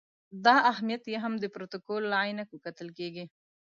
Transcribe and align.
دا 0.45 0.55
اهمیت 0.71 1.03
یې 1.11 1.17
هم 1.23 1.33
د 1.39 1.45
پروتوکول 1.53 2.03
له 2.11 2.15
عینکو 2.23 2.55
کتل 2.65 2.87
کېږي. 2.97 3.25